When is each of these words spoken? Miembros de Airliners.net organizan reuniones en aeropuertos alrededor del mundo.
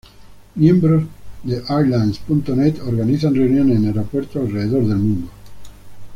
Miembros 0.55 1.03
de 1.43 1.61
Airliners.net 1.67 2.79
organizan 2.81 3.35
reuniones 3.35 3.77
en 3.77 3.85
aeropuertos 3.85 4.41
alrededor 4.47 4.83
del 4.87 4.97
mundo. 4.97 5.29